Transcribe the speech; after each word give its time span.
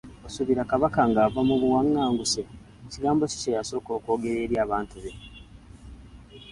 Osuubira 0.27 0.69
Kabaka 0.71 1.01
ng’ava 1.09 1.39
mu 1.47 1.55
buwangaanguse, 1.61 2.41
kigambo 2.91 3.23
ki 3.31 3.37
kye 3.41 3.51
yasooka 3.57 3.89
okwogera 3.97 4.39
eri 4.45 4.55
abantu 4.65 4.95
be? 5.03 5.11